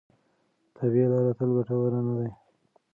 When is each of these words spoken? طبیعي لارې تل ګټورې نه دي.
طبیعي 0.77 1.07
لارې 1.11 1.31
تل 1.37 1.49
ګټورې 1.57 1.99
نه 2.07 2.13
دي. 2.19 2.29